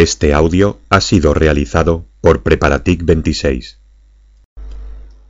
[0.00, 3.80] Este audio ha sido realizado por Preparatic 26.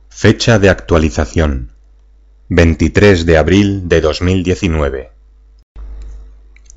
[0.09, 1.71] Fecha de actualización
[2.49, 5.11] 23 de abril de 2019.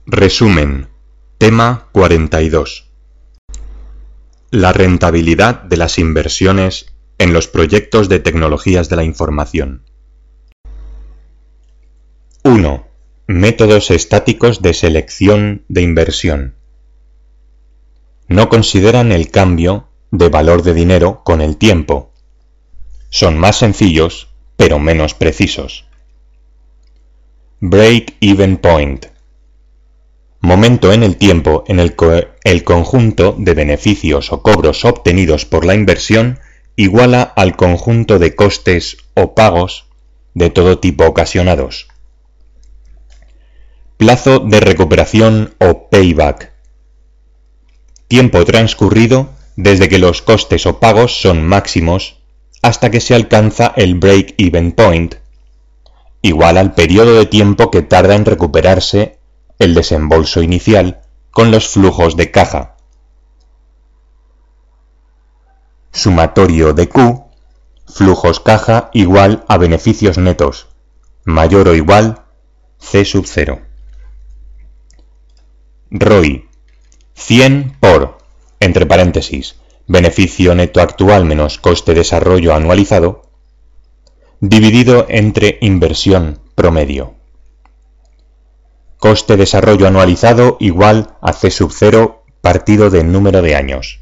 [0.06, 0.88] Resumen.
[1.36, 2.88] Tema 42.
[4.50, 6.86] La rentabilidad de las inversiones
[7.18, 9.82] en los proyectos de tecnologías de la información.
[12.42, 12.86] 1.
[13.26, 16.61] Métodos estáticos de selección de inversión.
[18.32, 22.12] No consideran el cambio de valor de dinero con el tiempo.
[23.10, 25.84] Son más sencillos, pero menos precisos.
[27.60, 29.04] Break-even point.
[30.40, 35.66] Momento en el tiempo en el que el conjunto de beneficios o cobros obtenidos por
[35.66, 36.38] la inversión
[36.74, 39.84] iguala al conjunto de costes o pagos
[40.32, 41.88] de todo tipo ocasionados.
[43.98, 46.51] Plazo de recuperación o payback.
[48.12, 52.18] Tiempo transcurrido desde que los costes o pagos son máximos
[52.60, 55.14] hasta que se alcanza el break-even point,
[56.20, 59.18] igual al periodo de tiempo que tarda en recuperarse
[59.58, 62.76] el desembolso inicial con los flujos de caja.
[65.90, 67.24] Sumatorio de Q,
[67.86, 70.66] flujos caja igual a beneficios netos,
[71.24, 72.26] mayor o igual
[72.78, 73.62] C sub 0.
[75.90, 76.51] ROI,
[77.14, 78.18] 100 por,
[78.60, 83.22] entre paréntesis, beneficio neto actual menos coste desarrollo anualizado,
[84.40, 87.14] dividido entre inversión promedio.
[88.98, 94.00] Coste desarrollo anualizado igual a C sub 0 partido del número de años.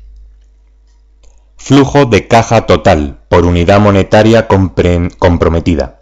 [1.56, 6.00] Flujo de caja total por unidad monetaria comprometida.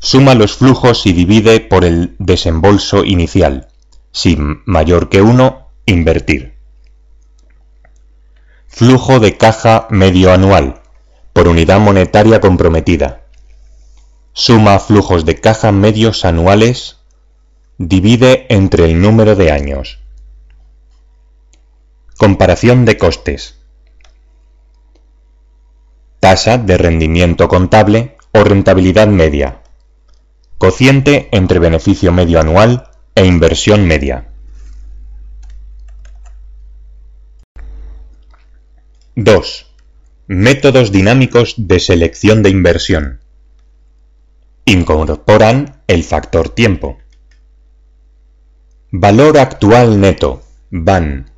[0.00, 3.68] Suma los flujos y divide por el desembolso inicial.
[4.10, 6.54] Si mayor que 1, invertir.
[8.66, 10.82] Flujo de caja medio anual
[11.32, 13.24] por unidad monetaria comprometida.
[14.32, 16.98] Suma flujos de caja medios anuales.
[17.78, 20.00] Divide entre el número de años.
[22.18, 23.58] Comparación de costes.
[26.20, 29.62] Tasa de rendimiento contable o rentabilidad media.
[30.58, 34.27] Cociente entre beneficio medio anual e inversión media.
[39.20, 39.66] 2.
[40.28, 43.18] Métodos dinámicos de selección de inversión.
[44.64, 46.98] Incorporan el factor tiempo.
[48.92, 51.32] Valor actual neto, VAN.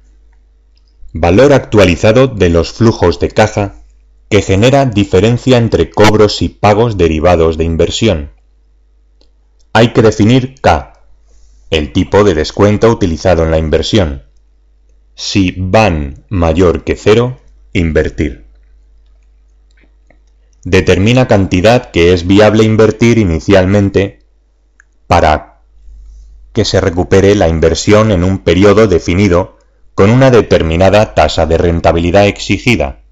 [1.14, 3.76] Valor actualizado de los flujos de caja
[4.28, 8.30] que genera diferencia entre cobros y pagos derivados de inversión.
[9.72, 11.00] Hay que definir K,
[11.70, 14.24] el tipo de descuento utilizado en la inversión.
[15.14, 17.38] Si VAN mayor que cero,
[17.72, 18.46] Invertir.
[20.64, 24.20] Determina cantidad que es viable invertir inicialmente
[25.06, 25.60] para
[26.52, 29.56] que se recupere la inversión en un periodo definido
[29.94, 33.02] con una determinada tasa de rentabilidad exigida.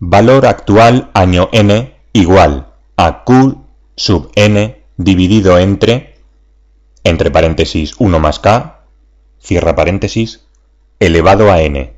[0.00, 3.64] Valor actual año n igual a q
[3.94, 6.16] sub n dividido entre,
[7.04, 8.80] entre paréntesis 1 más k,
[9.38, 10.46] cierra paréntesis,
[10.98, 11.91] elevado a n.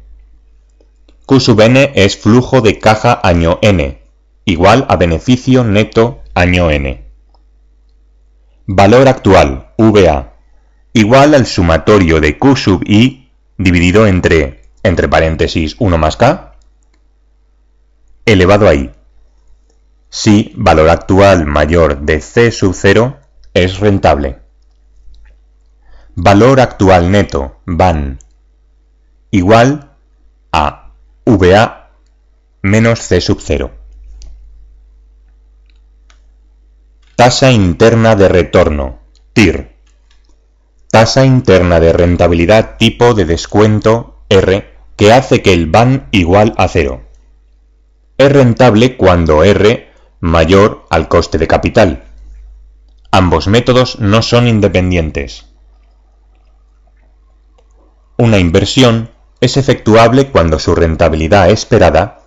[1.26, 4.02] Q sub n es flujo de caja año n,
[4.44, 7.02] igual a beneficio neto año n.
[8.66, 10.34] Valor actual, VA,
[10.92, 16.56] igual al sumatorio de Q sub i dividido entre, entre paréntesis 1 más k,
[18.26, 18.90] elevado a i.
[20.10, 23.16] Si valor actual mayor de C sub 0
[23.54, 24.40] es rentable.
[26.16, 28.18] Valor actual neto, VAN,
[29.30, 29.96] igual
[30.52, 30.83] a
[31.26, 31.90] VA
[32.60, 33.70] menos C sub 0.
[37.16, 38.98] Tasa interna de retorno,
[39.32, 39.74] TIR.
[40.90, 46.68] Tasa interna de rentabilidad tipo de descuento, R, que hace que el VAN igual a
[46.68, 47.02] cero.
[48.18, 49.88] Es rentable cuando R
[50.20, 52.04] mayor al coste de capital.
[53.10, 55.46] Ambos métodos no son independientes.
[58.18, 59.13] Una inversión
[59.44, 62.20] es efectuable cuando su rentabilidad esperada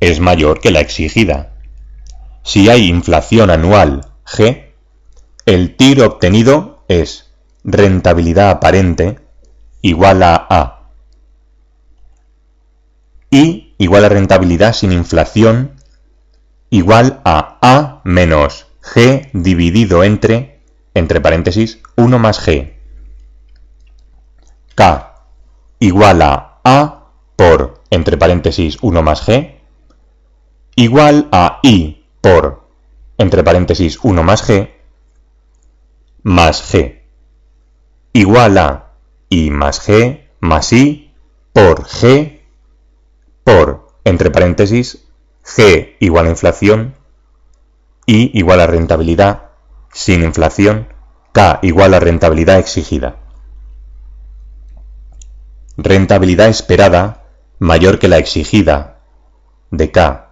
[0.00, 1.52] es mayor que la exigida.
[2.44, 4.70] Si hay inflación anual G,
[5.44, 7.30] el TIR obtenido es
[7.62, 9.18] rentabilidad aparente
[9.82, 10.88] igual a A.
[13.30, 15.76] Y igual a rentabilidad sin inflación
[16.70, 20.62] igual a A menos G dividido entre,
[20.94, 22.72] entre paréntesis, 1 más G.
[24.74, 25.12] K
[25.78, 29.60] igual a A por, entre paréntesis, 1 más G,
[30.76, 32.62] igual a I por,
[33.18, 34.70] entre paréntesis, 1 más G,
[36.22, 37.02] más G,
[38.12, 38.92] igual a
[39.28, 41.14] I más G más I
[41.52, 42.40] por G
[43.44, 45.04] por, entre paréntesis,
[45.44, 46.96] G igual a inflación,
[48.06, 49.50] I igual a rentabilidad
[49.92, 50.88] sin inflación,
[51.32, 53.21] K igual a rentabilidad exigida.
[55.76, 57.24] Rentabilidad esperada
[57.58, 58.98] mayor que la exigida
[59.70, 60.30] de K.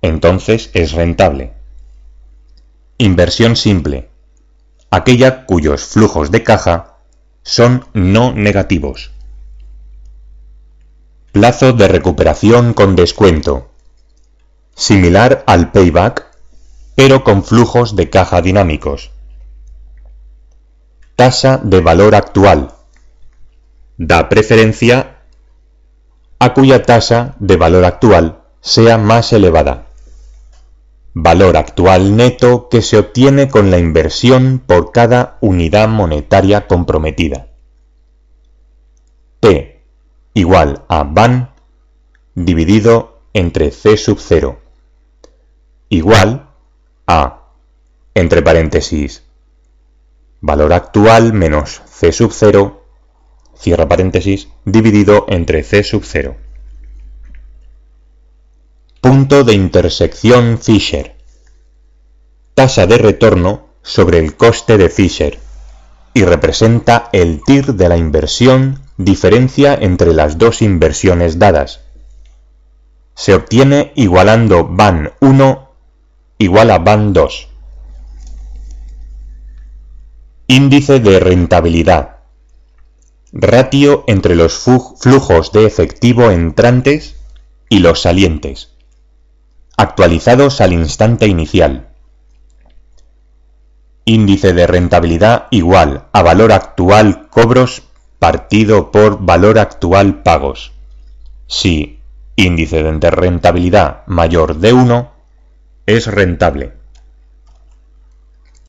[0.00, 1.52] Entonces es rentable.
[2.98, 4.08] Inversión simple.
[4.90, 6.98] Aquella cuyos flujos de caja
[7.42, 9.10] son no negativos.
[11.32, 13.70] Plazo de recuperación con descuento.
[14.76, 16.26] Similar al payback,
[16.94, 19.10] pero con flujos de caja dinámicos.
[21.16, 22.75] Tasa de valor actual.
[23.98, 25.16] Da preferencia
[26.38, 29.86] a cuya tasa de valor actual sea más elevada.
[31.14, 37.48] Valor actual neto que se obtiene con la inversión por cada unidad monetaria comprometida.
[39.40, 39.80] P
[40.34, 41.50] igual a VAN
[42.34, 44.60] dividido entre C sub 0
[45.88, 46.48] igual
[47.06, 47.42] a,
[48.14, 49.22] entre paréntesis,
[50.40, 52.82] valor actual menos C sub 0,
[53.66, 56.36] cierra paréntesis, dividido entre C sub 0.
[59.00, 61.16] Punto de intersección Fisher.
[62.54, 65.40] Tasa de retorno sobre el coste de Fisher
[66.14, 71.80] y representa el TIR de la inversión diferencia entre las dos inversiones dadas.
[73.16, 75.70] Se obtiene igualando BAN 1
[76.38, 77.48] igual a BAN 2.
[80.46, 82.15] Índice de rentabilidad.
[83.38, 87.16] Ratio entre los flujos de efectivo entrantes
[87.68, 88.72] y los salientes,
[89.76, 91.88] actualizados al instante inicial.
[94.06, 97.82] Índice de rentabilidad igual a valor actual cobros
[98.18, 100.72] partido por valor actual pagos.
[101.46, 102.00] Si
[102.36, 105.12] índice de rentabilidad mayor de 1
[105.84, 106.72] es rentable.